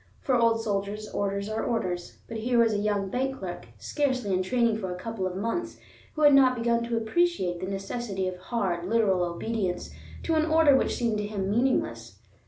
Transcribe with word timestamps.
For 0.19 0.33
old 0.33 0.63
soldiers, 0.63 1.07
orders 1.09 1.47
are 1.47 1.63
orders; 1.63 2.17
but 2.27 2.37
here 2.37 2.57
was 2.57 2.73
a 2.73 2.79
young 2.79 3.09
bank 3.11 3.37
clerk, 3.37 3.67
scarcely 3.77 4.33
in 4.33 4.41
training 4.41 4.79
for 4.79 4.91
a 4.91 4.97
couple 4.97 5.27
of 5.27 5.35
months, 5.37 5.77
who 6.15 6.23
had 6.23 6.33
not 6.33 6.55
begun 6.55 6.83
to 6.85 6.97
appreciate 6.97 7.59
the 7.59 7.67
necessity 7.67 8.27
of 8.27 8.35
hard, 8.37 8.89
literal 8.89 9.21
obedience 9.23 9.91
to 10.23 10.33
an 10.33 10.47
order 10.47 10.75
which 10.75 10.95
seemed 10.95 11.19
to 11.19 11.27
him 11.27 11.51
meaningless. 11.51 12.17